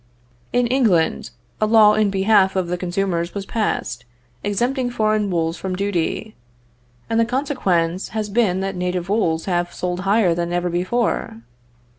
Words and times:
In 0.51 0.65
England 0.65 1.29
a 1.61 1.67
law 1.67 1.93
in 1.93 2.09
behalf 2.09 2.55
of 2.55 2.69
the 2.69 2.77
consumers 2.79 3.35
was 3.35 3.45
passed, 3.45 4.03
exempting 4.43 4.89
foreign 4.89 5.29
wools 5.29 5.57
from 5.57 5.75
duty, 5.75 6.33
and 7.07 7.19
the 7.19 7.23
consequence 7.23 8.07
has 8.07 8.27
been 8.27 8.61
that 8.61 8.75
native 8.75 9.09
wools 9.09 9.45
have 9.45 9.71
sold 9.71 9.99
higher 9.99 10.33
than 10.33 10.51
ever 10.51 10.71
before. 10.71 11.43